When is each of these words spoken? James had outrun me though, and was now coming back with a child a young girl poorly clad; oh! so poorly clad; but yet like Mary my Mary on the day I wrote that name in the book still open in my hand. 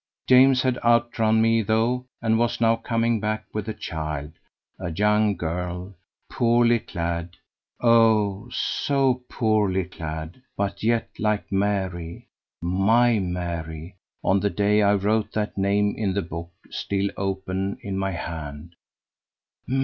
James 0.25 0.63
had 0.63 0.79
outrun 0.83 1.43
me 1.43 1.61
though, 1.61 2.05
and 2.23 2.39
was 2.39 2.59
now 2.59 2.75
coming 2.75 3.19
back 3.19 3.45
with 3.53 3.69
a 3.69 3.73
child 3.75 4.31
a 4.79 4.91
young 4.91 5.35
girl 5.37 5.93
poorly 6.27 6.79
clad; 6.79 7.37
oh! 7.81 8.49
so 8.49 9.21
poorly 9.29 9.85
clad; 9.85 10.41
but 10.57 10.81
yet 10.81 11.07
like 11.19 11.51
Mary 11.51 12.27
my 12.63 13.19
Mary 13.19 13.95
on 14.23 14.39
the 14.39 14.49
day 14.49 14.81
I 14.81 14.93
wrote 14.95 15.33
that 15.33 15.55
name 15.55 15.93
in 15.95 16.15
the 16.15 16.23
book 16.23 16.49
still 16.71 17.11
open 17.15 17.77
in 17.83 17.95
my 17.95 18.09
hand. 18.13 18.73